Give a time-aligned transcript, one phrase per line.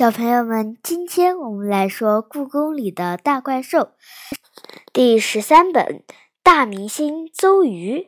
[0.00, 3.78] 小朋友们，今天我们来说《故宫里的大怪兽》
[4.94, 5.84] 第十三本
[6.42, 7.98] 《大明星邹瑜》。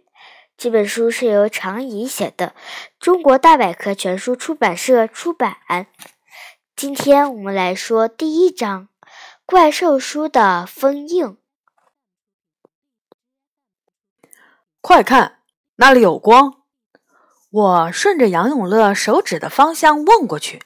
[0.56, 2.54] 这本书是由常怡写的，
[2.98, 5.58] 中国大百科全书出版社出版。
[6.74, 8.88] 今天我们来说第一章
[9.45, 11.27] 《怪兽书的封印》。
[14.80, 15.40] 快看，
[15.77, 16.62] 那里有光！
[17.50, 20.62] 我顺着杨永乐手指的方向望过去。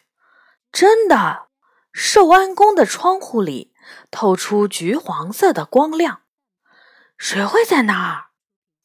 [0.79, 1.49] 真的，
[1.91, 3.73] 寿安宫的窗户里
[4.11, 6.21] 透出橘黄色的光亮。
[7.17, 8.27] 谁会在那儿？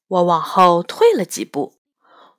[0.08, 1.82] 我往后退了几步。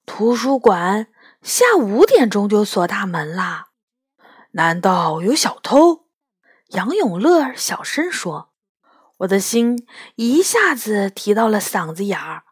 [0.06, 1.08] 图书馆
[1.42, 3.66] 下午五点钟就锁大门啦。
[4.52, 6.06] 难道有小偷？
[6.68, 8.54] 杨永乐小声说。
[9.18, 12.44] 我的心一下子提到了嗓子眼儿。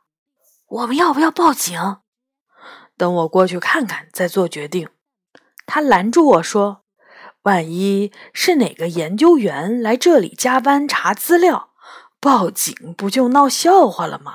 [0.66, 1.80] 我们要不要报警？
[2.98, 4.90] 等我过去看看再做决定。
[5.64, 6.84] 他拦住我说。
[7.42, 11.70] 万一是哪个研究员来这里加班查资料，
[12.20, 14.32] 报警不就闹笑话了吗？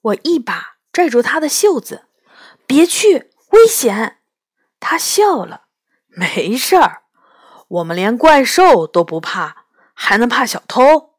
[0.00, 2.06] 我一把拽住他的袖子，
[2.66, 4.18] 别去，危险！
[4.80, 5.66] 他笑了，
[6.08, 7.04] 没事儿，
[7.68, 11.14] 我们连怪兽都不怕，还能怕小偷？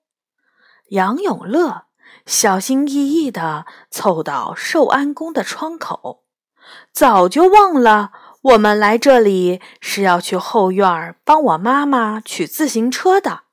[0.90, 1.86] 杨永乐
[2.26, 6.26] 小心翼翼地凑到寿安宫的窗口，
[6.92, 8.12] 早就忘了。
[8.44, 13.44] 我们来这里是要去后院帮我妈妈取自行车的。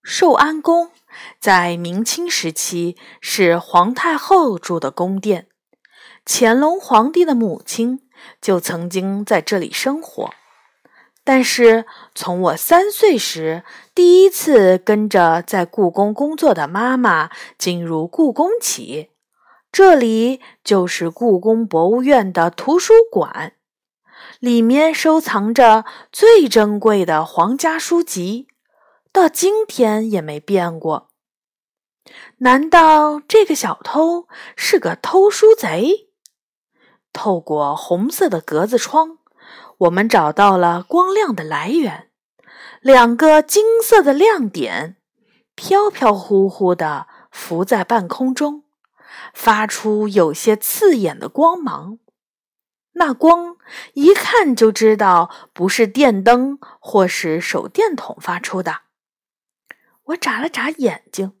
[0.00, 0.92] 寿安宫
[1.40, 5.48] 在明清时期是皇太后住的宫殿，
[6.24, 8.08] 乾隆皇帝的母亲
[8.40, 10.30] 就曾经在这里生活。
[11.24, 19.10] 但是从我三岁时第一次跟着在故宫工作的妈妈进入故宫起，
[19.72, 23.53] 这里就是故宫博物院的图书馆。
[24.44, 28.46] 里面收藏着最珍贵的皇家书籍，
[29.10, 31.08] 到今天也没变过。
[32.40, 36.10] 难道这个小偷是个偷书贼？
[37.10, 39.16] 透过红色的格子窗，
[39.78, 42.10] 我们找到了光亮的来源，
[42.82, 44.98] 两个金色的亮点
[45.54, 48.64] 飘飘忽忽地浮在半空中，
[49.32, 51.98] 发出有些刺眼的光芒。
[52.94, 53.56] 那光
[53.94, 58.82] 一看就知道不是电灯或是手电筒发出的。
[60.04, 61.32] 我眨了眨眼睛，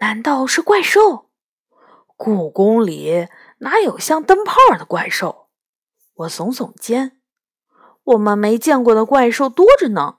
[0.00, 1.30] 难道是怪兽？
[2.16, 3.28] 故宫里
[3.58, 5.48] 哪有像灯泡的怪兽？
[6.14, 7.20] 我耸耸肩，
[8.02, 10.18] 我们没见过的怪兽多着呢。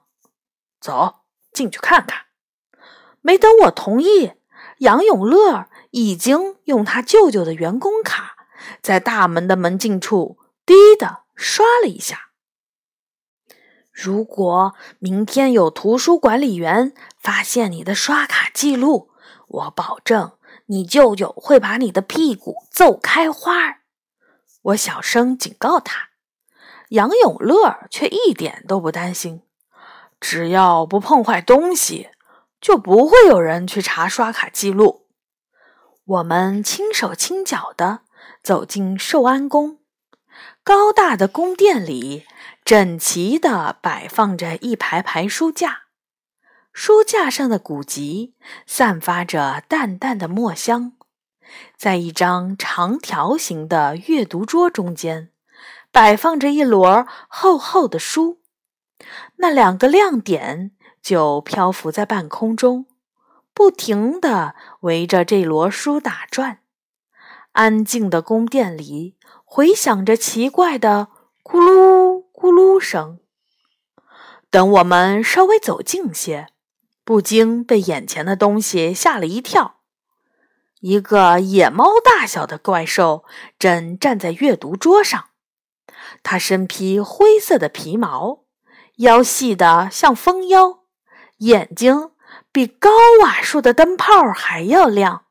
[0.80, 1.22] 走
[1.52, 2.26] 进去看看。
[3.20, 4.32] 没等我同意，
[4.78, 8.37] 杨永乐已经用他舅舅的员工卡。
[8.82, 12.30] 在大门的门禁处，滴的刷了一下。
[13.92, 19.10] 如果明天有图书管理员发现你的刷卡记录，
[19.48, 20.32] 我保证
[20.66, 23.80] 你舅舅会把你的屁股揍开花儿。
[24.62, 26.10] 我小声警告他。
[26.90, 29.42] 杨永乐却一点都不担心，
[30.20, 32.08] 只要不碰坏东西，
[32.60, 35.06] 就不会有人去查刷卡记录。
[36.04, 38.02] 我们轻手轻脚的。
[38.42, 39.78] 走进寿安宫，
[40.62, 42.24] 高大的宫殿里
[42.64, 45.82] 整齐地摆放着一排排书架，
[46.72, 48.34] 书架上的古籍
[48.66, 50.92] 散发着淡淡的墨香。
[51.76, 55.30] 在一张长条形的阅读桌中间，
[55.90, 58.42] 摆放着一摞厚厚的书，
[59.36, 62.86] 那两个亮点就漂浮在半空中，
[63.54, 66.60] 不停地围着这摞书打转。
[67.58, 71.08] 安静的宫殿里回响着奇怪的
[71.42, 73.18] 咕噜咕噜声。
[74.48, 76.46] 等我们稍微走近些，
[77.04, 79.80] 不禁被眼前的东西吓了一跳。
[80.78, 83.24] 一个野猫大小的怪兽
[83.58, 85.30] 正站在阅读桌上，
[86.22, 88.44] 它身披灰色的皮毛，
[88.98, 90.84] 腰细得像蜂腰，
[91.38, 92.12] 眼睛
[92.52, 92.90] 比高
[93.22, 95.24] 瓦数的灯泡还要亮，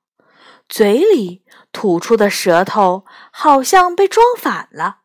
[0.68, 1.44] 嘴里。
[1.74, 5.02] 吐出的舌头好像被装反了。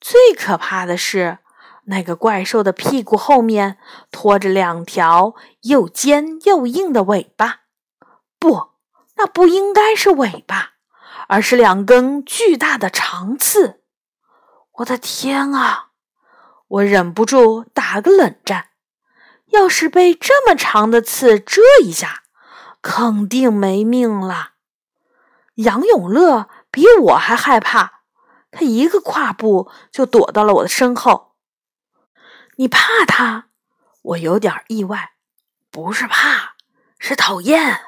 [0.00, 1.38] 最可怕的是，
[1.84, 3.78] 那个怪兽的屁股后面
[4.10, 7.60] 拖着两条又尖又硬的尾巴。
[8.38, 8.72] 不，
[9.16, 10.72] 那不应该是尾巴，
[11.28, 13.80] 而是两根巨大的长刺。
[14.72, 15.92] 我的天啊！
[16.66, 18.70] 我忍不住打个冷战。
[19.46, 22.24] 要是被这么长的刺蛰一下，
[22.82, 24.53] 肯定没命了。
[25.54, 28.00] 杨永乐比我还害怕，
[28.50, 31.34] 他一个跨步就躲到了我的身后。
[32.56, 33.48] 你怕他？
[34.02, 35.12] 我有点意外。
[35.70, 36.54] 不是怕，
[36.98, 37.80] 是讨厌。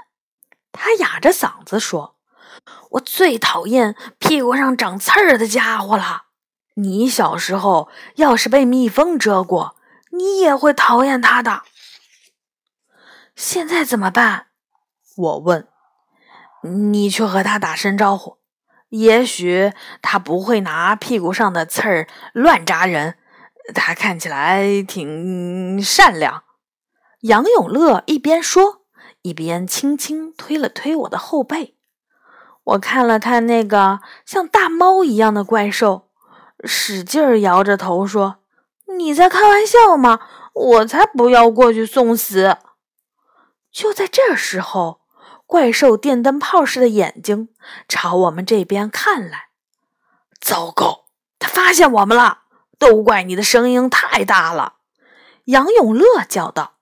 [0.73, 2.17] 他哑着嗓子说
[2.93, 6.25] ：“我最讨厌屁股上长刺儿的家伙了。
[6.75, 9.77] 你小时候要是被蜜蜂蛰过，
[10.11, 11.63] 你也会讨厌他的。
[13.37, 14.49] 现在怎么办？”
[15.17, 15.69] 我问。
[16.67, 18.39] “你去和他打声招呼，
[18.89, 19.73] 也许
[20.03, 23.17] 他不会拿屁股上的刺儿乱扎人。
[23.75, 26.45] 他看起来挺善良。”
[27.23, 28.83] 杨永乐一边说，
[29.23, 31.77] 一边轻轻推了推我的后背。
[32.63, 36.11] 我看了看那个像大猫一样的怪兽，
[36.65, 38.37] 使劲摇着头说
[38.99, 40.21] ：“你在开玩笑吗？
[40.53, 42.59] 我才不要过去送死！”
[43.73, 45.01] 就在这时候，
[45.47, 47.49] 怪兽电灯泡似的眼睛
[47.89, 49.47] 朝我们这边看来。
[50.41, 51.07] 糟糕，
[51.39, 52.41] 他发现我们了！
[52.79, 54.75] 都怪你的声音太大了！
[55.45, 56.75] 杨永乐叫道。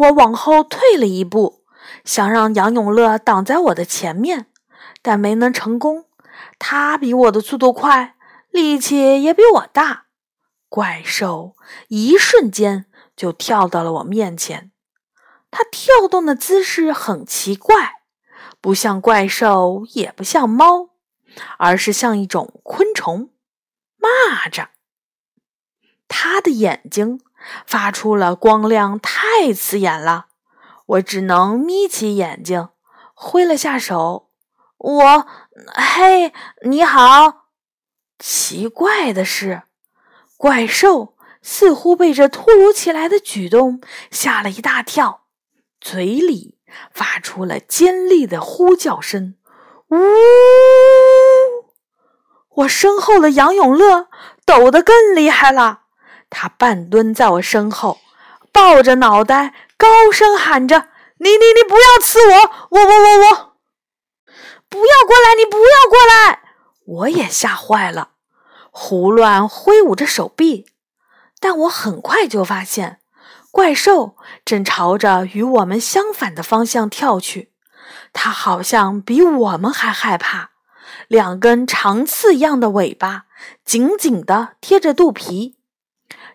[0.00, 1.62] 我往后退了一步，
[2.04, 4.46] 想让杨永乐挡在我的前面，
[5.02, 6.06] 但没能成功。
[6.58, 8.16] 他比我的速度快，
[8.50, 10.06] 力气也比我大。
[10.68, 11.54] 怪兽
[11.88, 14.72] 一瞬间就跳到了我面前。
[15.54, 18.02] 它跳动的姿势很奇怪，
[18.60, 20.90] 不像怪兽，也不像猫，
[21.58, 23.30] 而是像一种昆虫——
[24.02, 24.66] 蚂蚱。
[26.08, 27.20] 它的眼睛。
[27.66, 30.28] 发出了光亮，太刺眼了，
[30.86, 32.70] 我只能眯起眼睛，
[33.12, 34.30] 挥了下手。
[34.78, 35.26] 我，
[35.74, 37.50] 嘿，你好。
[38.18, 39.64] 奇怪的是，
[40.38, 45.23] 怪兽似乎被这突如其来的举动吓了一大跳，
[45.84, 46.56] 嘴里
[46.90, 49.34] 发出了尖利的呼叫声。
[49.90, 49.96] 呜！
[52.54, 54.08] 我身后的杨永乐
[54.46, 55.82] 抖得更厉害了。
[56.30, 57.98] 他半蹲在我身后，
[58.50, 60.88] 抱着脑袋，高声喊着
[61.20, 62.34] ：“你你你不要刺我！
[62.70, 63.56] 我我我我，
[64.70, 65.34] 不要过来！
[65.36, 66.40] 你不要过来！”
[66.86, 68.12] 我也吓坏了，
[68.70, 70.66] 胡乱挥舞着手臂。
[71.38, 73.00] 但我很快就发现，
[73.54, 77.52] 怪兽正朝着与我们相反的方向跳去。
[78.12, 80.50] 它好像比我们还害怕，
[81.06, 83.26] 两根长刺一样的尾巴
[83.64, 85.56] 紧紧地贴着肚皮。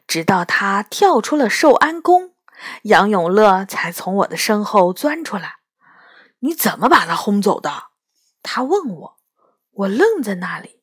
[0.07, 2.31] 直到他跳出了寿安宫，
[2.83, 5.56] 杨永乐才从我的身后钻出来。
[6.39, 7.88] 你怎么把他轰走的？
[8.42, 9.18] 他问我。
[9.74, 10.80] 我愣在那里。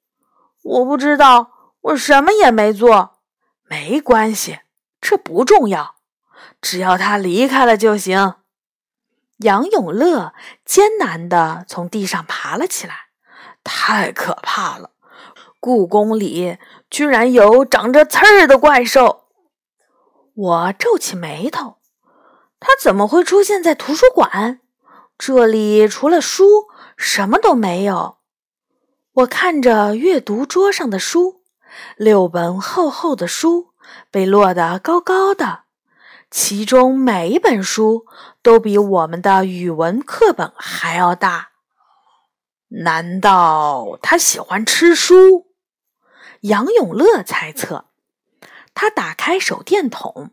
[0.62, 1.50] 我不知道，
[1.80, 3.20] 我什么也没做。
[3.64, 4.60] 没关系，
[5.00, 5.95] 这不重要，
[6.60, 8.34] 只要他离开了就行。
[9.38, 10.32] 杨永乐
[10.64, 13.06] 艰难地从地上爬了起来。
[13.64, 14.90] 太可怕了！
[15.58, 19.24] 故宫里居然有长着刺儿的怪兽！
[20.34, 21.78] 我皱起眉头，
[22.60, 24.60] 他怎么会出现在图书馆？
[25.18, 28.18] 这里除了书什么都没有。
[29.14, 31.42] 我看着阅读桌上的书，
[31.96, 33.70] 六本厚厚的书
[34.12, 35.64] 被摞得高高的，
[36.38, 38.04] 其中每一本书
[38.42, 41.52] 都比我们的语文课本还要大。
[42.82, 45.46] 难道他喜欢吃书？
[46.42, 47.86] 杨永乐猜测。
[48.74, 50.32] 他打开手电筒，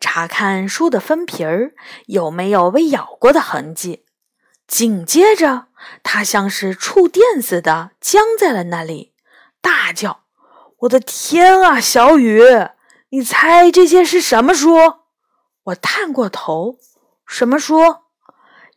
[0.00, 1.74] 查看书的封皮儿
[2.06, 4.06] 有没有被咬过的痕迹。
[4.66, 5.66] 紧接着，
[6.02, 9.12] 他像是触电似的僵在了那里，
[9.60, 10.22] 大叫
[10.80, 12.42] ：“我的天啊，小雨！
[13.10, 15.01] 你猜这些是什么书？”
[15.64, 16.78] 我探过头
[17.26, 17.78] ：“什么书？”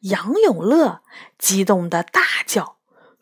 [0.02, 1.02] 杨永乐
[1.38, 2.78] 激动的大叫。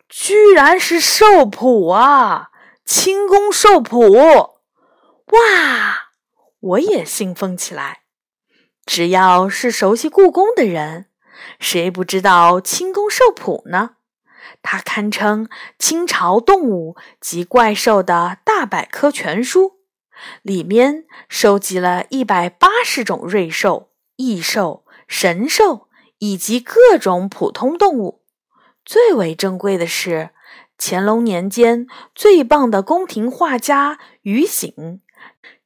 [0.10, 2.52] 居然是兽谱啊！
[2.86, 4.12] 清宫兽谱！
[4.12, 6.10] 哇！
[6.60, 8.02] 我也兴奋起来。
[8.86, 11.08] 只要是熟悉故宫的人，
[11.60, 13.96] 谁不知道清宫兽谱呢？
[14.62, 19.80] 它堪称清朝动物及怪兽的大百科全书，
[20.42, 25.88] 里面收集了一百八十种瑞兽、异兽、神兽
[26.20, 28.22] 以及各种普通动物。
[28.86, 30.32] 最为珍贵的是，
[30.78, 35.02] 乾隆年间最棒的宫廷画家于醒、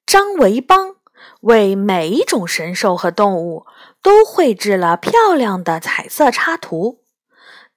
[0.05, 0.97] 张维邦
[1.41, 3.65] 为每一种神兽和动物
[4.01, 7.01] 都绘制了漂亮的彩色插图，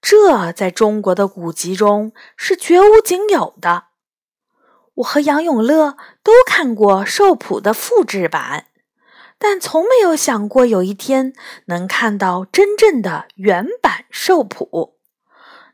[0.03, 3.85] 这在中国的古籍中是绝无仅有的。
[5.00, 8.66] 我和杨永乐都看过兽谱的复制版，
[9.38, 11.33] 但从没有想过有一天
[11.66, 14.99] 能看到真正的原版兽谱。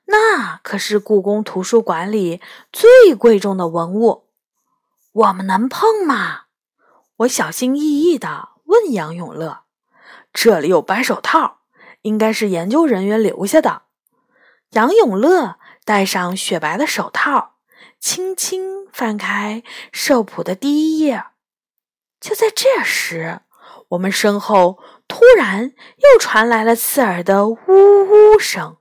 [0.07, 2.41] 那可是故宫图书馆里
[2.73, 4.29] 最贵重的文物，
[5.13, 6.43] 我们能碰吗？
[7.19, 9.63] 我小心翼翼地问杨永乐
[10.33, 11.63] ：“这里有白手套，
[12.03, 13.83] 应该是研究人员留下的。”
[14.71, 17.56] 杨永乐戴上雪白的手套，
[18.07, 21.25] 轻轻翻开兽谱的第一页。
[22.21, 23.41] 就在这时，
[23.89, 28.77] 我们身后突然又传来了刺耳的呜呜声。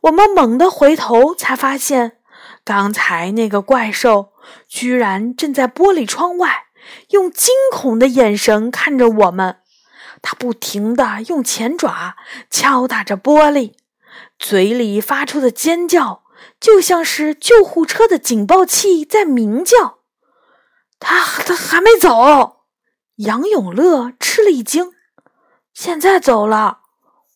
[0.00, 2.18] 我们猛地回头，才发现
[2.64, 4.32] 刚才那个怪兽
[4.66, 6.64] 居然正在玻璃窗外。
[7.10, 9.58] 用惊恐的眼神看着我们，
[10.20, 12.16] 它不停地用前爪
[12.50, 13.74] 敲打着玻璃，
[14.40, 16.23] 嘴里发出的尖叫
[16.64, 19.98] 就像是救护车的警报器在鸣叫。
[20.98, 22.64] 他他还没走，
[23.16, 24.94] 杨永乐吃了一惊。
[25.74, 26.80] 现在走了，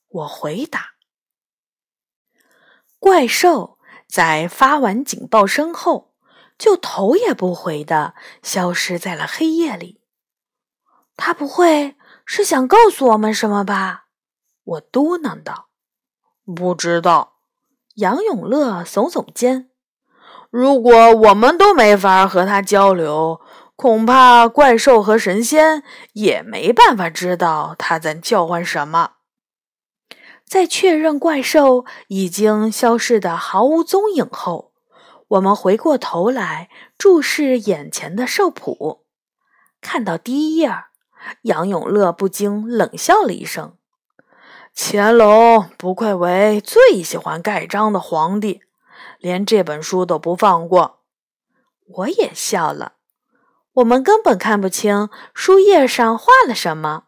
[0.08, 0.92] 我回答。
[2.98, 6.14] 怪兽在发完警报声后。
[6.56, 10.00] 就头也不回的消失在了黑夜里。
[11.16, 11.94] 他不会
[12.26, 14.06] 是想告诉我们什么吧？
[14.64, 15.68] 我嘟囔道。
[16.56, 17.37] 不知道。
[17.98, 19.70] 杨永乐耸耸肩。
[20.50, 23.40] 如果我们都没法和他交流，
[23.74, 29.14] 恐怕怪兽和神仙也没办法知道他在叫唤什么。
[30.46, 34.72] 在确认怪兽已经消失的毫无踪影后。
[35.30, 39.04] 我们回过头来注视眼前的兽谱，
[39.80, 40.72] 看到第一页，
[41.42, 43.76] 杨永乐不禁冷笑了一声
[44.80, 48.62] ：“乾隆不愧为最喜欢盖章的皇帝，
[49.18, 51.00] 连这本书都不放过。”
[51.94, 52.92] 我也笑了。
[53.72, 57.06] 我们根本看不清书页上画了什么，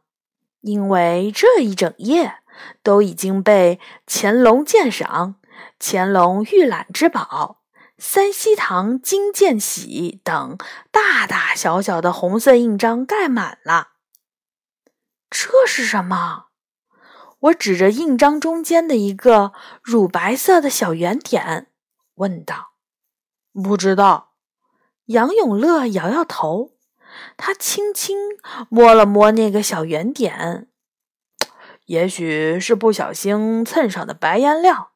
[0.63, 2.39] 因为这一整页
[2.83, 5.37] 都已经被“乾隆鉴赏
[5.79, 7.61] ”“乾隆御览之宝”。
[7.97, 10.59] 三希堂金鉴喜等
[10.91, 13.91] 大大小小的红色印章盖满了。
[15.31, 16.47] 这是什么？
[17.41, 21.69] 我指着印章中间的一个乳白色的小圆点，
[22.17, 22.73] 问道
[23.53, 24.35] ：“不知道。”
[25.07, 26.75] 杨永乐摇摇头，
[27.37, 28.17] 他轻轻
[28.69, 30.69] 摸了摸那个小圆点，
[31.87, 34.93] 也许是不小心蹭上的白颜料。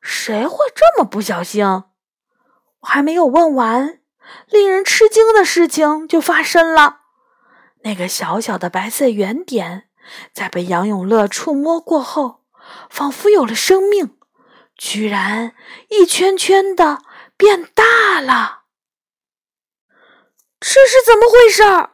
[0.00, 1.64] 谁会这么不小心？
[1.64, 4.00] 我还没有问完，
[4.48, 7.02] 令人吃惊的事情就发生了。
[7.82, 9.87] 那个小小的白色圆点，
[10.32, 12.42] 在被杨永乐触摸过后，
[12.88, 14.16] 仿佛有了生命，
[14.76, 15.54] 居然
[15.88, 17.02] 一圈圈的
[17.36, 18.62] 变大了。
[20.60, 21.90] 这是怎么回事儿？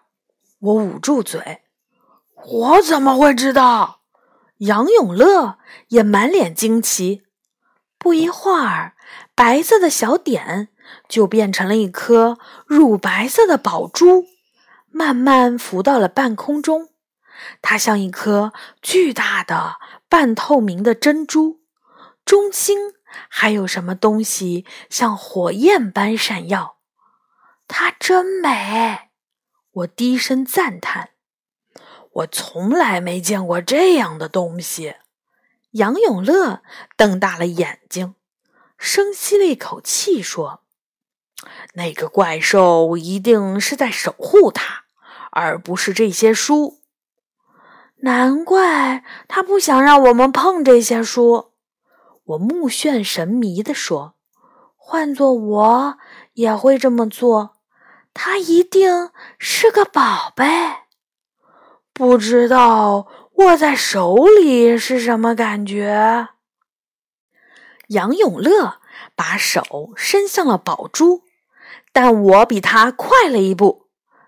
[0.61, 1.62] 我捂住嘴。
[2.35, 4.00] 我怎么会知道？
[4.59, 7.23] 杨永乐也满脸惊奇。
[7.99, 8.94] 不一会儿，
[9.35, 10.68] 白色的小点。
[11.09, 14.26] 就变成了一颗乳白色的宝珠，
[14.90, 16.90] 慢慢浮到了半空中。
[17.62, 19.76] 它像一颗巨大的
[20.08, 21.60] 半透明的珍珠，
[22.24, 22.94] 中心
[23.28, 26.78] 还有什么东西像火焰般闪耀。
[27.66, 29.10] 它真美，
[29.70, 31.10] 我低声赞叹。
[32.12, 34.96] 我从来没见过这样的东西。
[35.72, 36.62] 杨永乐
[36.96, 38.14] 瞪大了眼睛，
[38.78, 40.62] 深吸了一口气说。
[41.74, 44.84] 那个怪兽一定是在守护他，
[45.32, 46.83] 而不是这些书。
[48.04, 51.52] 难怪他不想让我们碰这些书。
[52.25, 54.14] 我目眩神迷地说
[54.76, 55.96] ：“换做我
[56.34, 57.56] 也会这么做。
[58.12, 60.44] 他一定是个宝贝。
[61.94, 66.28] 不知道握在手里是什么感觉。”
[67.88, 68.80] 杨永乐
[69.16, 71.23] 把手伸向了宝珠。
[71.90, 73.87] 但我比他快了一步，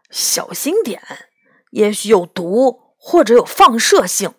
[0.09, 1.03] 小心点，
[1.73, 4.35] 也许有毒或者有放射性。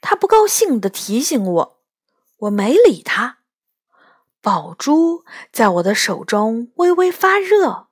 [0.00, 1.80] 他不高兴地提醒我，
[2.38, 3.38] 我没理他。
[4.42, 7.86] 宝珠在我的手中微微发热，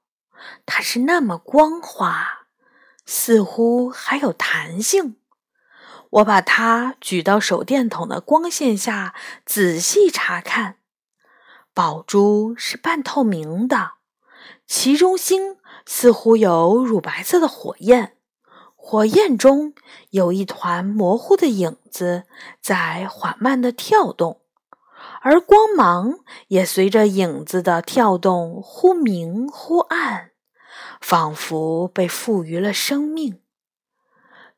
[0.66, 2.46] 它是那么光滑，
[3.06, 5.16] 似乎还有弹性。
[6.10, 9.14] 我把它举到手电筒的光线下，
[9.46, 10.78] 仔细查看，
[11.72, 13.92] 宝珠是半透明的。
[14.66, 18.13] 其中心似乎有乳白色的火焰，
[18.86, 19.72] 火焰中
[20.10, 22.24] 有一团模糊的影子
[22.60, 24.42] 在缓慢的跳动，
[25.22, 30.32] 而光芒也随着影子的跳动忽明忽暗，
[31.00, 33.40] 仿佛被赋予了生命。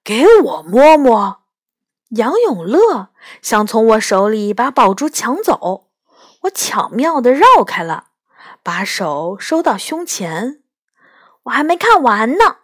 [0.02, 1.42] 给我摸摸！
[2.08, 5.86] 杨永乐想从我手里把宝珠抢走，
[6.42, 8.08] 我巧妙地绕开了。
[8.64, 10.64] 把手收到胸前，
[11.44, 12.56] 我还没看完呢。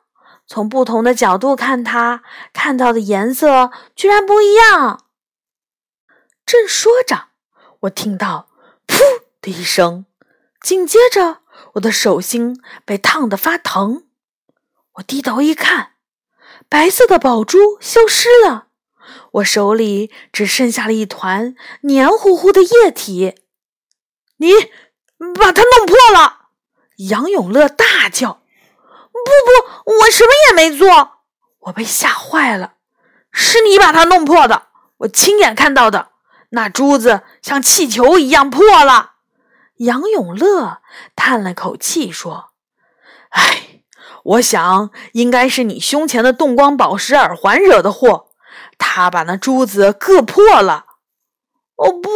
[0.53, 5.07] 从不同的角度看它，看到的颜色居然不一样。
[6.45, 7.29] 正说着，
[7.81, 8.51] 我听到
[8.87, 8.99] “噗”
[9.41, 10.05] 的一声，
[10.61, 11.39] 紧接着
[11.73, 14.05] 我的手心被烫得发疼。
[14.97, 15.93] 我低头一看，
[16.69, 18.67] 白色的宝珠消失了，
[19.31, 21.55] 我手里只剩下了一团
[21.85, 23.37] 黏糊糊的液体。
[24.37, 24.53] 你
[25.35, 26.49] 把它弄破了！
[27.09, 28.42] 杨永乐大叫
[29.25, 29.31] ：“不
[29.85, 31.19] 不，我什么也没做！”
[31.61, 32.75] 我被吓坏了。
[33.31, 36.09] 是你把它弄破的，我亲眼看到的。
[36.51, 39.13] 那珠子像气球一样破了。
[39.77, 40.83] 杨永乐
[41.17, 42.51] 叹了口气说
[43.31, 43.83] ：“唉，
[44.25, 48.27] 我想应该是你胸前的动光宝石耳环惹的祸，
[48.77, 50.87] 他把那珠子硌破了。”
[51.77, 52.11] 哦不！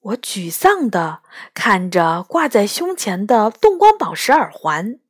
[0.00, 1.20] 我沮丧地
[1.54, 5.00] 看着挂在胸前的动光宝石耳环，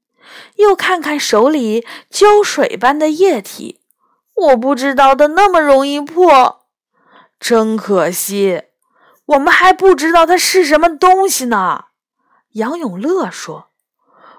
[0.56, 3.80] 又看看手里胶水般的液体，
[4.34, 6.66] 我不知道的那么容易破。
[7.38, 8.64] 真可惜，
[9.26, 11.86] 我们还不知道它是什么东西呢。
[12.52, 13.68] 杨永乐说：“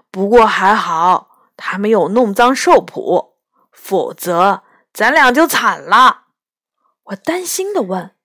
[0.10, 3.36] 不过还好，他没有弄脏兽谱，
[3.72, 6.24] 否则咱俩就惨了。”
[7.06, 8.16] 我担心地问：“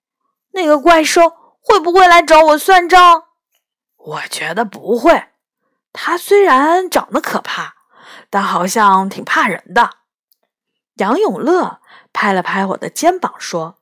[0.52, 3.24] 那个怪兽会不会来找我算账？”
[3.96, 5.31] 我觉得不会。
[5.92, 7.74] 他虽然长得可怕，
[8.30, 9.90] 但好像挺怕人的。
[10.94, 11.80] 杨永乐
[12.12, 13.78] 拍了拍我的肩膀说。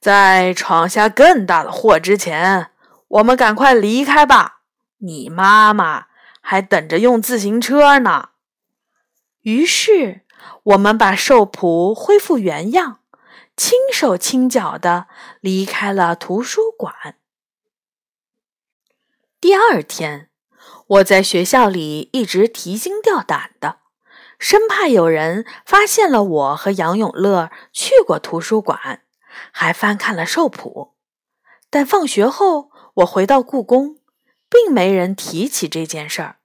[0.00, 2.70] 在闯下更大的祸之前，
[3.06, 4.62] 我们赶快离开吧。
[4.98, 6.06] 你妈妈
[6.40, 8.30] 还等着用自行车呢。
[9.42, 10.22] 于是，
[10.64, 13.00] 我们把兽谱恢复原样，
[13.56, 15.06] 轻手轻脚的
[15.40, 17.16] 离开了图书馆。
[19.40, 20.27] 第二天，
[20.88, 23.76] 我在学校里一直提心吊胆的，
[24.38, 29.02] 生怕有人发现了我和杨永乐去过图书馆。
[29.52, 30.94] 还翻看了兽谱，
[31.70, 33.98] 但放学后我回到故宫，
[34.48, 36.36] 并没人提起这件事儿。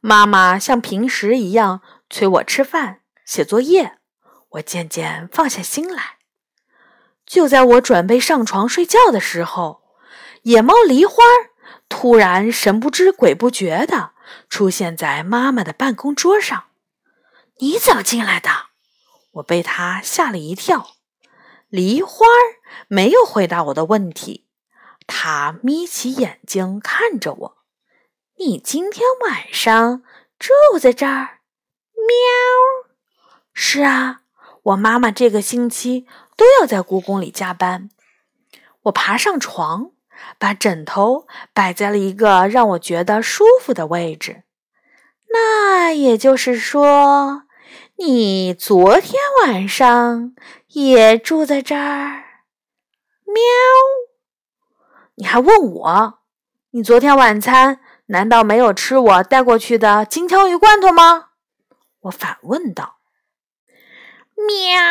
[0.00, 3.98] 妈妈像平时一样催我吃饭、写作业，
[4.50, 6.16] 我渐渐放下心来。
[7.24, 9.82] 就在我准备上床睡觉的时候，
[10.42, 11.22] 野猫梨花
[11.88, 14.12] 突然神不知鬼不觉的
[14.48, 16.64] 出现在妈妈的办公桌上。
[17.58, 18.50] “你怎么进来的？”
[19.36, 20.94] 我被他吓了一跳。
[21.68, 22.26] 梨花
[22.88, 24.46] 没有回答我的问题，
[25.06, 27.56] 他眯起眼睛看着我。
[28.38, 30.02] 你今天晚上
[30.38, 31.40] 住在这儿？
[31.94, 32.86] 喵。
[33.52, 34.20] 是啊，
[34.62, 37.90] 我妈妈这个星期都要在故宫里加班。
[38.82, 39.90] 我爬上床，
[40.38, 44.42] 把枕头摆在了一个让我觉得舒服的位置。
[45.32, 47.42] 那也就是说。
[47.98, 50.34] 你昨天晚上
[50.68, 52.24] 也住在这儿？
[53.24, 53.42] 喵！
[55.14, 56.18] 你还问我？
[56.72, 61.28] 你昨天晚餐难道没有吃我带过去的金枪鱼罐头吗？
[62.00, 62.98] 我反问道。
[64.36, 64.82] 喵！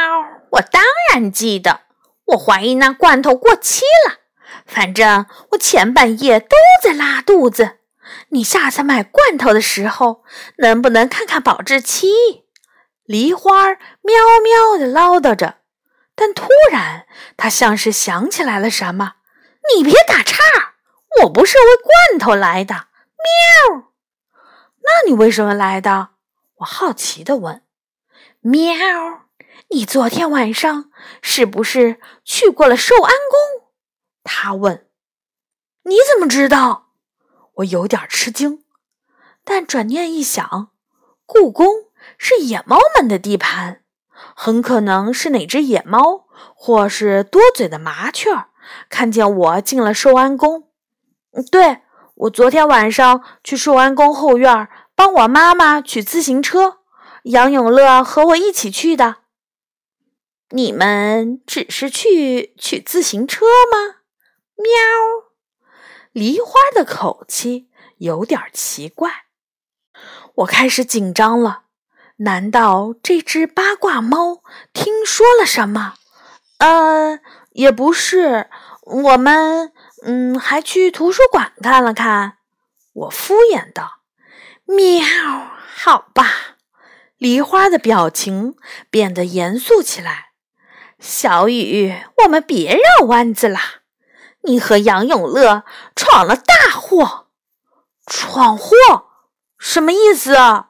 [0.54, 0.82] 我当
[1.14, 1.82] 然记得。
[2.26, 4.16] 我怀疑那罐头过期了。
[4.66, 7.80] 反正我前半夜都在拉肚子。
[8.30, 10.24] 你下次买罐头的时候，
[10.58, 12.44] 能不能看看保质期？
[13.06, 13.66] 梨花
[14.02, 15.56] 喵喵地唠叨着，
[16.16, 17.06] 但突然，
[17.38, 19.14] 它像是想起来了什么
[19.76, 20.38] ：“你别打岔，
[21.22, 22.74] 我不是为罐头来的。”
[23.70, 23.92] 喵，
[24.84, 26.10] 那你为什么来的？
[26.58, 27.64] 我好奇地问。
[28.42, 28.76] 喵，
[29.70, 30.92] 你昨天晚上
[31.22, 33.65] 是不是去过了寿安宫？
[34.26, 34.86] 他问。
[35.84, 36.90] 你怎么知道？
[37.54, 38.66] 我有点吃惊，
[39.46, 40.72] 但转念一想，
[41.26, 41.86] 故宫。
[42.20, 43.82] 是野猫们的地盘，
[44.36, 48.46] 很可能是哪只野猫，或是多嘴的麻雀，
[48.90, 50.70] 看见我进了寿安宫。
[51.52, 51.82] 对，
[52.14, 56.78] 我昨天晚上去寿安宫后院帮我妈妈取自行车，
[57.24, 59.18] 杨永乐和我一起去的。
[60.50, 63.95] 你们只是去取自行车吗？
[64.58, 65.32] 喵，
[66.12, 69.26] 梨花的口气有点奇怪，
[70.36, 71.64] 我开始紧张了。
[72.18, 74.42] 难道这只八卦猫
[74.72, 75.96] 听说了什么？
[76.60, 77.20] 呃，
[77.52, 78.50] 也不是，
[78.84, 82.38] 我们嗯，还去图书馆看了看。
[82.94, 84.00] 我敷衍道
[84.64, 85.06] ：“喵，
[85.76, 86.56] 好吧。”
[87.18, 88.56] 梨花的表情
[88.90, 90.32] 变得严肃起来。
[91.00, 93.60] 小雨，我们别绕弯子了。
[94.46, 95.64] 你和杨永乐
[95.96, 97.28] 闯了大祸。
[98.06, 98.76] 闯祸？
[99.58, 100.70] 什么意思啊？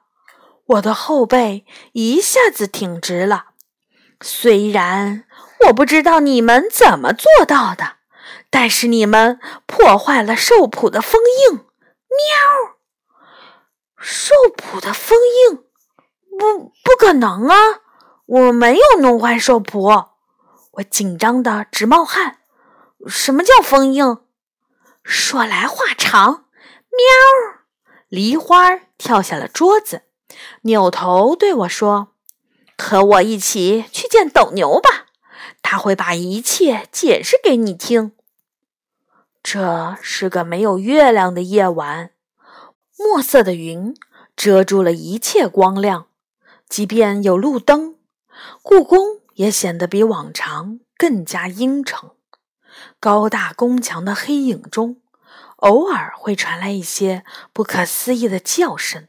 [0.67, 3.47] 我的后背一下子挺直了。
[4.21, 5.25] 虽然
[5.67, 7.97] 我不知道你们怎么做到的，
[8.49, 11.57] 但是你们破坏了兽谱的封印。
[11.57, 12.75] 喵！
[13.97, 15.17] 兽谱的封
[15.49, 15.57] 印？
[16.39, 17.55] 不，不可能啊！
[18.25, 19.87] 我没有弄坏兽谱。
[20.71, 22.39] 我紧张的直冒汗。
[23.07, 24.17] 什么叫封印？
[25.03, 26.45] 说来话长。
[26.91, 27.61] 喵！
[28.07, 30.03] 梨花跳下了桌子，
[30.61, 32.13] 扭头对我说
[32.77, 35.07] ：“和我一起去见斗牛吧，
[35.61, 38.13] 他会把一切解释给你听。”
[39.43, 42.11] 这是个没有月亮的夜晚，
[42.97, 43.93] 墨色的云
[44.35, 46.07] 遮住了一切光亮。
[46.67, 47.97] 即便有路灯，
[48.63, 52.09] 故宫也显得比往常更加阴沉。
[53.05, 54.99] 高大宫墙的黑影中，
[55.57, 59.07] 偶尔会传来一些不可思议的叫声，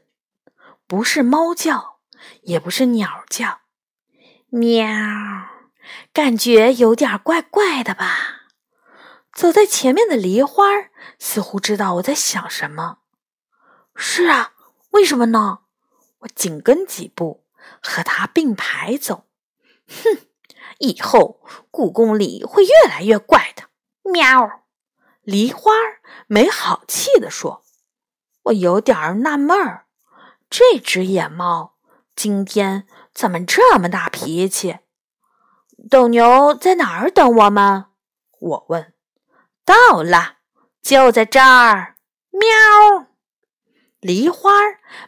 [0.85, 1.97] 不是猫叫，
[2.43, 3.61] 也不是鸟叫，
[4.49, 4.85] 喵，
[6.13, 8.43] 感觉有点怪怪的吧？
[9.33, 10.65] 走在前面的梨花
[11.17, 12.99] 似乎知道我在想什么。
[13.95, 14.51] 是啊，
[14.91, 15.61] 为什么呢？
[16.19, 17.43] 我紧跟几步，
[17.81, 19.25] 和他并排走。
[19.87, 20.27] 哼，
[20.77, 23.66] 以后故宫里会越来越怪的。
[24.11, 24.63] 喵！
[25.21, 25.71] 梨花
[26.27, 27.63] 没好气地说
[28.43, 29.85] ：“我有点纳闷儿，
[30.49, 31.75] 这只野猫
[32.15, 34.79] 今天怎么这么大脾气？”
[35.89, 37.85] 斗牛在哪儿等我们？
[38.39, 38.93] 我问。
[39.65, 40.37] 到了，
[40.81, 41.95] 就在这儿。
[42.31, 43.07] 喵！
[43.99, 44.51] 梨花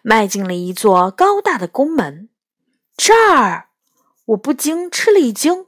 [0.01, 2.29] 迈进了一座高大的宫门。
[2.97, 3.69] 这儿，
[4.25, 5.67] 我不禁吃了一惊。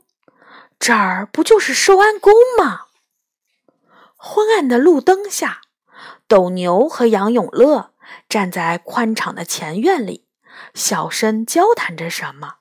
[0.78, 2.88] 这儿不就是寿安宫吗？
[4.24, 5.62] 昏暗的路灯下，
[6.28, 7.94] 斗牛和杨永乐
[8.30, 10.28] 站在宽敞的前院里，
[10.76, 12.58] 小声交谈着什么。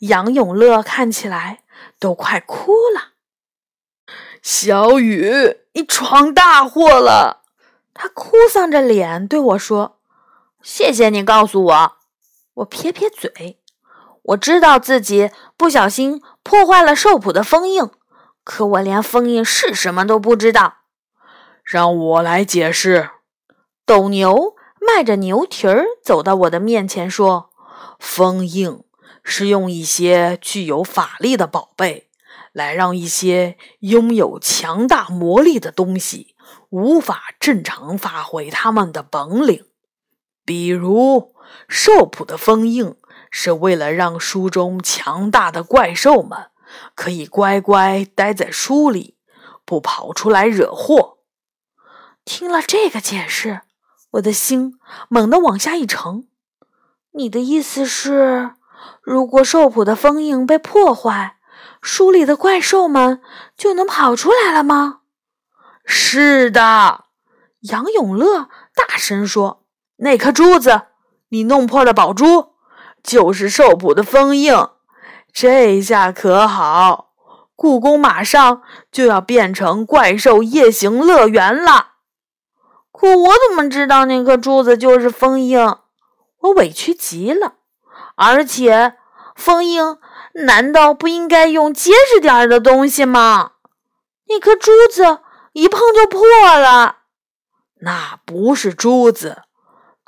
[0.00, 1.62] 杨永乐看起来
[1.98, 3.12] 都快哭了。
[4.42, 7.40] 小雨，你闯大祸了！
[7.94, 9.98] 他哭丧着脸对我说
[10.62, 11.96] ：“谢谢你告诉我。”
[12.56, 13.58] 我撇撇嘴，
[14.24, 17.88] 我知道自己不小心破坏了兽谱的封印，
[18.44, 20.80] 可我连封印是什么都不知道。
[21.62, 23.10] 让我来解释。
[23.84, 27.50] 斗牛迈着牛蹄儿走到我的面前，说
[27.98, 28.82] ：“封印
[29.22, 32.08] 是用一些具有法力的宝贝，
[32.52, 36.34] 来让一些拥有强大魔力的东西
[36.70, 39.66] 无法正常发挥他们的本领。
[40.44, 41.34] 比如，
[41.68, 42.96] 兽谱的封印
[43.30, 46.50] 是为了让书中强大的怪兽们
[46.94, 49.16] 可以乖乖待在书里，
[49.64, 51.11] 不跑出来惹祸。”
[52.24, 53.62] 听了这个解释，
[54.12, 56.28] 我的心猛地往下一沉。
[57.12, 58.52] 你的意思是，
[59.02, 61.36] 如果兽谱的封印被破坏，
[61.80, 63.20] 书里的怪兽们
[63.56, 65.00] 就能跑出来了吗？
[65.84, 67.06] 是的，
[67.62, 69.64] 杨永乐大声说
[69.98, 70.82] ：“那颗珠子，
[71.30, 72.52] 你弄破了宝珠，
[73.02, 74.54] 就是兽谱的封印。
[75.32, 77.12] 这下可好，
[77.56, 81.88] 故宫马上就要变成怪兽夜行乐园了。”
[83.08, 85.58] 我怎么知道那颗珠子就是封印？
[86.40, 87.54] 我委屈极了。
[88.14, 88.96] 而且，
[89.34, 89.98] 封印
[90.34, 93.52] 难道不应该用结实点儿的东西吗？
[94.28, 95.20] 那颗珠子
[95.52, 96.22] 一碰就破
[96.58, 96.98] 了。
[97.80, 99.42] 那不是珠子。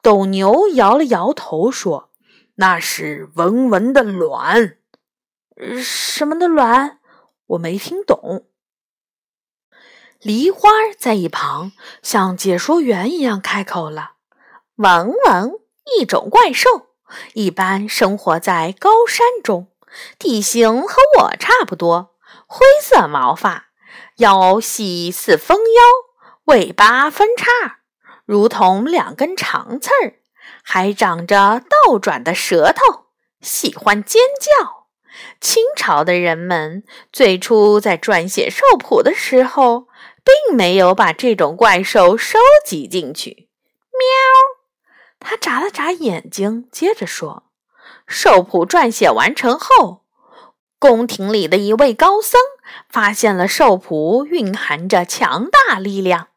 [0.02, 2.10] 斗牛摇了摇头说
[2.56, 4.76] ：“那是文文的卵。”
[5.82, 6.98] 什么的卵？
[7.46, 8.46] 我没听懂。
[10.24, 14.12] 梨花在一旁像解说员一样开口了
[14.76, 15.52] ：“文文，
[15.98, 16.86] 一种怪兽，
[17.34, 19.68] 一般生活在高山中，
[20.18, 22.14] 体型和我差不多，
[22.46, 23.66] 灰色毛发，
[24.16, 25.82] 腰细似蜂腰，
[26.54, 27.80] 尾巴分叉，
[28.24, 30.14] 如同两根长刺儿，
[30.62, 33.08] 还长着倒转的舌头，
[33.42, 34.86] 喜欢尖叫。
[35.38, 36.82] 清朝的人们
[37.12, 39.88] 最初在撰写兽谱的时候。”
[40.24, 43.48] 并没有把这种怪兽收集进去。
[43.92, 44.08] 喵！
[45.20, 47.44] 他眨了眨眼睛，接着说
[48.06, 50.02] ：“兽谱撰写完成后，
[50.78, 52.40] 宫廷里的一位高僧
[52.88, 56.28] 发现了兽谱蕴含着强大力量，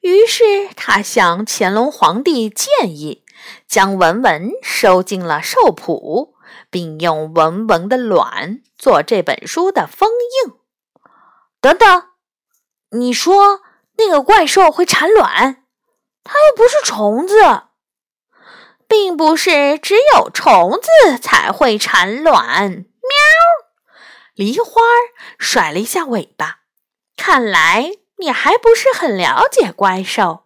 [0.00, 3.24] 于是他向乾隆皇帝建议，
[3.66, 6.34] 将文文收进了兽谱，
[6.70, 10.10] 并用文文的卵做这本书的封
[10.46, 10.52] 印。
[11.60, 12.04] 等等。”
[12.92, 13.60] 你说
[13.96, 15.64] 那个怪兽会产卵，
[16.24, 17.34] 它又不是虫子。
[18.88, 22.70] 并不是只有虫子才会产卵。
[22.70, 22.84] 喵！
[24.34, 24.82] 梨花
[25.38, 26.58] 甩了一下尾巴。
[27.16, 30.44] 看来你还不是很了解怪兽。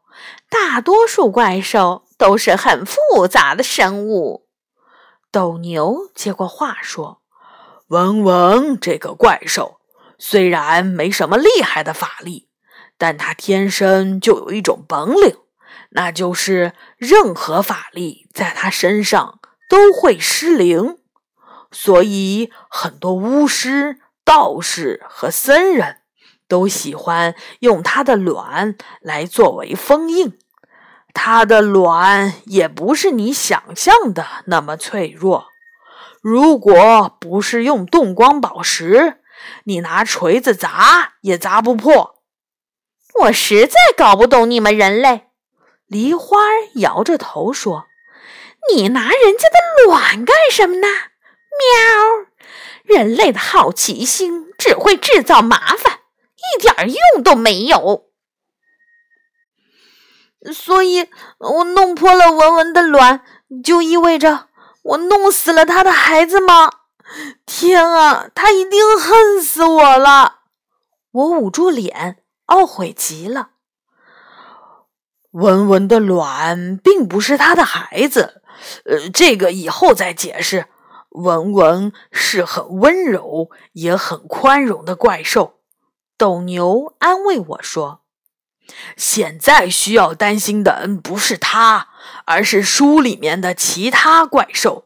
[0.48, 4.46] 大多数怪兽都是很复杂的生物。
[5.32, 7.22] 斗牛接过话说
[7.88, 9.75] ：“文文这个怪兽
[10.18, 12.48] 虽然没什么厉害的法力，
[12.96, 15.36] 但他天生就有一种本领。”
[15.90, 20.98] 那就是任何法力在他身上都会失灵，
[21.70, 25.98] 所以很多巫师、道士和僧人
[26.48, 30.36] 都喜欢用他的卵来作为封印。
[31.14, 35.46] 他的卵也不是你想象的那么脆弱，
[36.20, 39.20] 如果不是用动光宝石，
[39.64, 42.22] 你拿锤子砸也砸不破。
[43.20, 45.28] 我实在搞不懂你们人类。
[45.86, 46.36] 梨花
[46.74, 47.86] 摇着头说
[48.74, 50.86] ：“你拿人家的卵干什么呢？
[51.58, 52.26] 喵！
[52.82, 56.00] 人类的好奇心只会制造麻烦，
[56.36, 58.10] 一点用都没有。
[60.52, 63.24] 所以，我弄破了文文的卵，
[63.64, 64.48] 就意味着
[64.82, 66.70] 我弄死了他的孩子吗？
[67.46, 70.40] 天啊，他一定恨死我了！”
[71.12, 73.50] 我捂住脸，懊悔极了。
[75.30, 78.42] 文文的卵并不是他的孩子，
[78.84, 80.66] 呃，这个以后再解释。
[81.10, 85.60] 文文是很温柔也很宽容的怪兽。
[86.18, 88.02] 斗牛安慰我说
[88.96, 91.88] ：“现在需要担心的不是他，
[92.26, 94.85] 而是书里面的其他怪兽，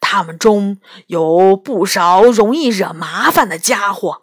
[0.00, 4.22] 他们中有不少容易惹麻烦的家伙，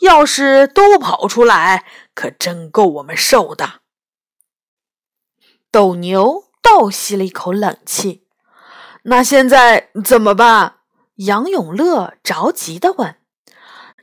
[0.00, 3.80] 要是都跑出来，可真够我们受的。”
[5.70, 8.26] 斗牛倒吸了一口冷气，
[9.02, 10.76] 那现在怎么办？
[11.16, 13.16] 杨永乐着急地问。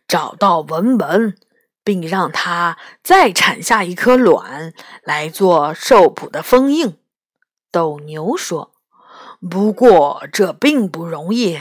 [0.06, 1.38] 找到文文，
[1.84, 7.00] 并让他再产下一颗卵来做兽谱的封印。
[7.72, 8.73] 斗牛说
[9.50, 11.60] ：“不过这并不容易，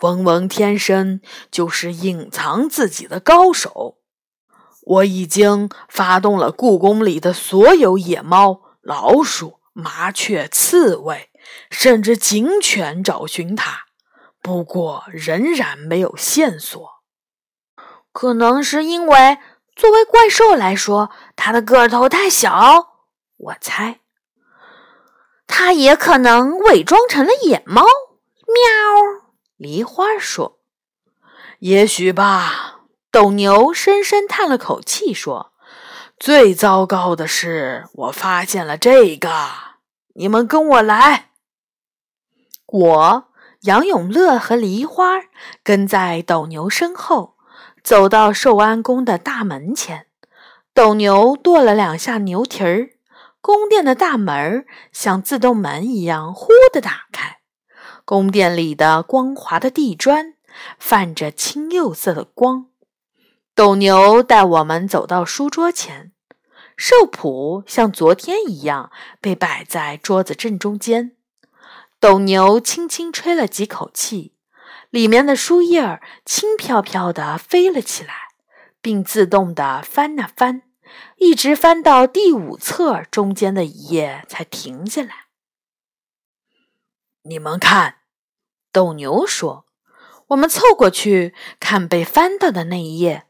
[0.00, 3.98] 文文天生就是隐藏自己的高手。
[4.82, 11.30] 我已经发动了故宫里的所有野猫。”老鼠、麻雀、刺猬，
[11.70, 13.86] 甚至警犬找寻它，
[14.42, 16.86] 不过仍然没有线索。
[18.12, 19.38] 可能是因为
[19.74, 23.06] 作为怪兽来说，它的个头太小。
[23.38, 24.00] 我猜，
[25.46, 27.82] 它也可能伪装成了野猫。
[28.46, 29.24] 喵！
[29.56, 30.58] 梨花说
[31.60, 32.80] ：“也许吧。”
[33.10, 35.52] 斗牛深深叹了口气说。
[36.18, 39.30] 最糟糕的是，我发现了这个。
[40.14, 41.30] 你们跟我来。
[42.66, 43.24] 我、
[43.62, 45.22] 杨永乐和梨花
[45.62, 47.34] 跟在斗牛身后，
[47.82, 50.06] 走到寿安宫的大门前。
[50.72, 52.90] 斗牛跺了两下牛蹄儿，
[53.46, 57.40] 宫殿的大门像自动门一样，呼的打开。
[58.06, 60.32] 宫殿里的光滑的地砖
[60.78, 62.68] 泛着青釉色的光。
[63.54, 66.12] 斗牛带我们走到书桌前，
[66.74, 71.12] 兽谱像昨天一样被摆在桌子正中间。
[72.00, 74.32] 斗牛轻轻吹了几口气，
[74.88, 78.14] 里面的书页儿轻飘飘地飞了起来，
[78.80, 80.62] 并自动地翻啊翻，
[81.16, 85.26] 一直翻到第五册中间的一页才停下来。
[87.22, 87.98] 你们看，
[88.70, 89.66] 斗牛说
[90.28, 93.26] ：“我们凑过去看被翻到的那一页。”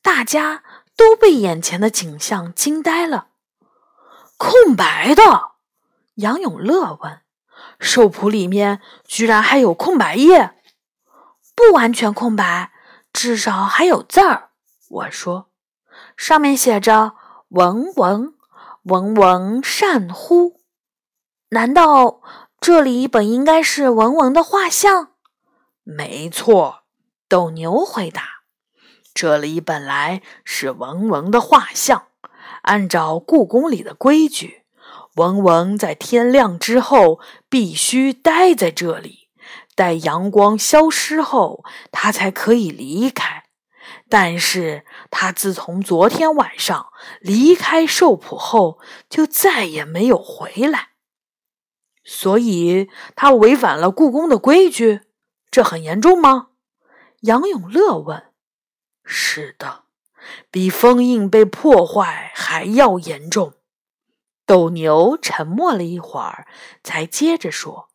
[0.00, 0.62] 大家
[0.96, 3.28] 都被眼前的景象惊呆了。
[4.36, 5.52] 空白的，
[6.14, 7.22] 杨永乐问
[7.80, 10.54] ：“兽谱里面居然还有空白页
[11.56, 12.72] ？”“不完全空白，
[13.12, 14.50] 至少还有字儿。”
[14.88, 15.47] 我说
[16.18, 17.14] ：“上面写着
[17.48, 18.34] ‘文文，
[18.82, 20.60] 文文善乎’。
[21.50, 22.20] 难道
[22.60, 25.12] 这里本应该是文文的画像
[25.84, 26.80] ？”“没错。”
[27.28, 28.22] 斗牛回答。
[29.14, 32.08] 这里本来是文文的画像，
[32.62, 34.62] 按照故宫里的规矩，
[35.16, 39.28] 文文在天亮之后必须待在这里，
[39.74, 43.44] 待阳光消失后，他才可以离开。
[44.08, 50.90] 但是他自从昨天晚上离开寿谱后，就再也没有回来，
[52.04, 55.02] 所以他违反了故宫的规矩。
[55.50, 56.48] 这很严重吗？
[57.20, 58.32] 杨永乐问。
[59.04, 59.84] 是的，
[60.50, 63.54] 比封印被破坏还要严重。
[64.44, 66.46] 斗牛沉默了一会儿，
[66.82, 67.88] 才接着说：“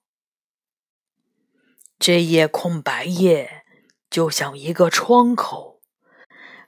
[1.97, 3.65] 这页空白页
[4.10, 5.72] 就像一个窗口，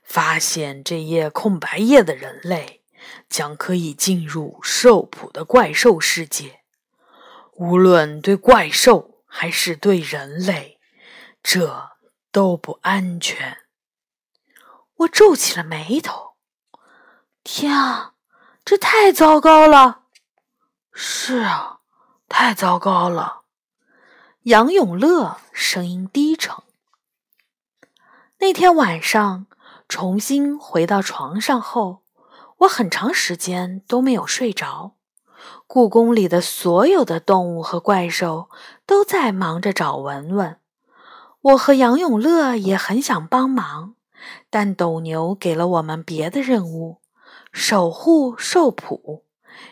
[0.06, 2.84] 发现这页空白页的人类
[3.28, 6.60] 将可以进入兽谱的怪兽世界。
[7.54, 10.78] 无论对怪兽还是对人类，
[11.42, 11.90] 这
[12.30, 13.58] 都不安全。
[14.96, 16.36] 我皱起了眉头。
[17.42, 18.14] 天啊，
[18.64, 20.02] 这太糟糕了！
[20.92, 21.80] 是啊，
[22.28, 23.42] 太糟糕了。
[24.42, 26.54] 杨永乐声音低沉。
[28.38, 29.46] 那天晚上
[29.88, 32.02] 重新回到床上后，
[32.58, 34.94] 我很长时间都没有睡着。
[35.66, 38.48] 故宫里的所有的动物和怪兽
[38.84, 40.58] 都在忙着找文文，
[41.40, 43.94] 我和杨永乐也很想帮忙，
[44.50, 47.00] 但斗牛给了我们别的任务：
[47.52, 49.24] 守护兽谱，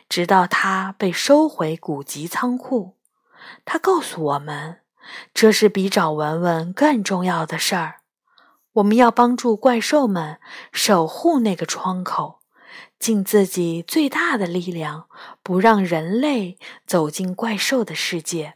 [0.09, 2.97] 直到它被收回古籍仓库。
[3.65, 4.81] 他告诉我们，
[5.35, 8.04] 这是比找文文更重要的事儿。
[8.75, 10.39] 我们要帮助怪兽们
[10.73, 12.41] 守护那个窗口。
[12.99, 15.09] 尽自己最大的力量，
[15.43, 18.55] 不让人类走进怪兽的世界。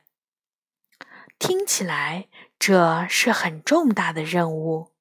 [1.38, 2.28] 听起来
[2.58, 4.92] 这是很重大的任务，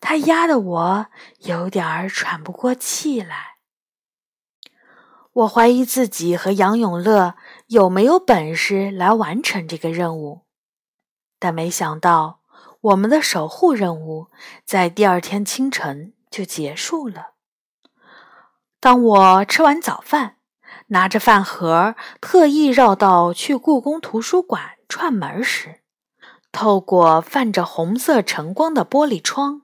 [0.00, 1.06] 它压得我
[1.40, 3.58] 有点儿喘不过气来。
[5.32, 10.46] 我怀疑自己和杨永乐有没有本事来完成这个任务，
[11.38, 12.40] 但没想到
[12.80, 14.28] 我们的守护任务
[14.64, 17.32] 在第二天清晨就结束了。
[18.78, 20.36] 当我吃完早饭，
[20.88, 25.80] 拿着饭盒，特意绕道去故宫图书馆串门时，
[26.52, 29.62] 透过泛着红色晨光的玻璃窗，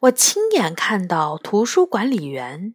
[0.00, 2.74] 我亲眼看到图书管理员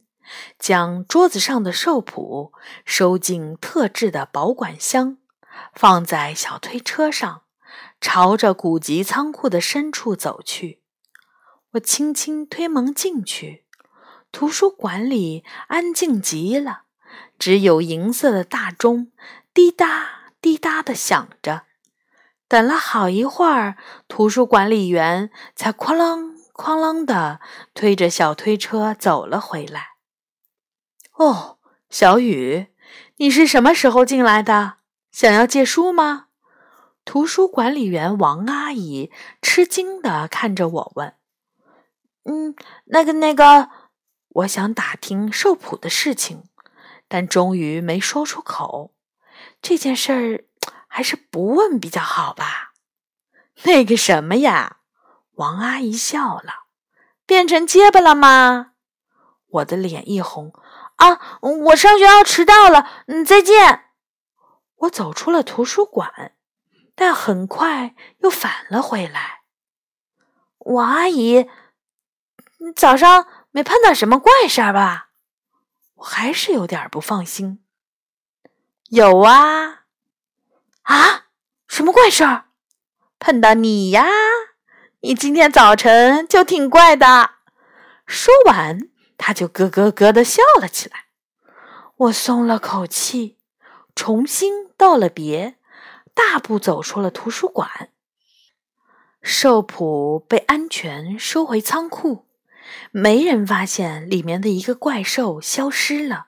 [0.60, 2.52] 将桌子上的兽谱
[2.84, 5.18] 收进特制的保管箱，
[5.74, 7.41] 放在小推车上，
[8.02, 10.82] 朝着古籍仓库的深处走去。
[11.74, 13.64] 我轻轻推门进去。
[14.32, 16.84] 图书馆里安静极了，
[17.38, 19.12] 只有银色的大钟
[19.54, 21.64] 滴答滴答的响着。
[22.48, 27.40] 等了好一会儿，图书管理员才哐啷哐啷的
[27.74, 29.92] 推着小推车走了回来。
[31.14, 31.60] 哦，
[31.90, 32.68] 小雨，
[33.18, 34.78] 你是什么时候进来的？
[35.12, 36.28] 想要借书吗？
[37.12, 41.14] 图书管理员王阿姨吃惊的看着我问
[42.24, 43.70] ：“嗯，那个，那个。”
[44.36, 46.46] 我想打听兽谱的事情，
[47.10, 48.94] 但终于没说出口。
[49.62, 50.46] 这件事儿
[50.88, 52.72] 还是不问比较好吧？
[53.64, 54.78] 那个什么呀，
[55.34, 56.68] 王阿姨笑了，
[57.26, 58.72] 变成结巴了吗？
[59.50, 60.54] 我的脸一红，
[60.96, 63.88] 啊，我上学要迟到了，嗯，再见。
[64.78, 66.36] 我走出了图书馆，
[67.02, 69.42] 但很快又返了回来。
[70.60, 71.50] 王阿姨，
[72.60, 73.26] 你早上。
[73.54, 75.10] 没碰到什么怪事儿吧？
[75.96, 77.62] 我还是有点不放心。
[78.90, 79.82] 有啊，
[80.84, 81.26] 啊，
[81.68, 82.46] 什么怪事儿？
[83.20, 84.06] 碰到你呀！
[85.02, 87.32] 你今天早晨就挺怪的。
[88.06, 91.08] 说完，他就咯咯咯的笑了起来。
[91.98, 93.38] 我松了口气，
[93.96, 95.58] 重新道了别，
[96.22, 97.90] 大步走出了图书馆。
[99.24, 102.28] 兽谱被安全收回仓库。
[102.92, 106.28] 没人发现里面的一个怪兽消失了，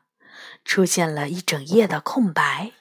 [0.65, 2.71] 出现了一整页的空白。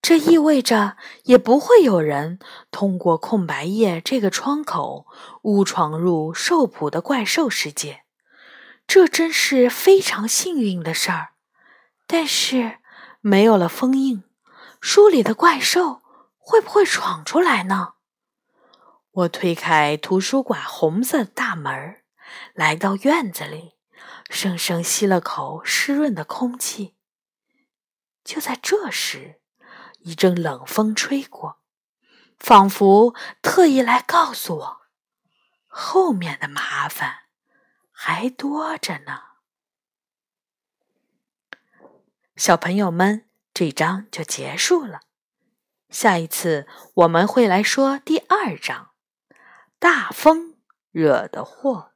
[0.00, 2.38] 这意味着也不会有人
[2.70, 5.06] 通过空白页这个窗口
[5.42, 8.02] 误闯入兽谱的怪兽世界。
[8.86, 11.30] 这真是非常幸运的事儿。
[12.06, 12.78] 但是
[13.20, 14.24] 没有了封印，
[14.80, 16.00] 书里的怪兽
[16.48, 17.96] 会不会闯出来呢？
[19.10, 22.02] 我推开图书馆红色的大门。
[22.54, 23.76] 来到院子里，
[24.30, 26.96] 深深吸了口湿润的空气。
[28.24, 29.42] 就在这时，
[29.98, 31.60] 一阵冷风吹过，
[32.38, 34.80] 仿佛特意来告诉我，
[35.66, 37.24] 后面的麻烦
[37.92, 39.20] 还多着呢。
[42.36, 45.00] 小朋友们，这章就结束了。
[45.90, 48.90] 下一次我们会来说第二章：
[49.78, 50.56] 大风
[50.90, 51.92] 惹的祸。